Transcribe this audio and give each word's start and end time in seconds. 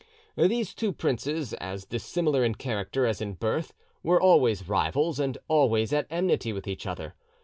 These 0.35 0.73
two 0.73 0.93
princes, 0.93 1.53
as 1.53 1.85
dissimilar 1.85 2.43
in 2.43 2.55
character 2.55 3.05
as 3.05 3.21
in 3.21 3.33
birth, 3.33 3.71
were 4.01 4.19
always 4.19 4.67
rivals 4.67 5.19
and 5.19 5.37
always 5.47 5.93
at 5.93 6.07
enmity 6.09 6.51
with 6.53 6.67
each 6.67 6.87
other. 6.87 7.13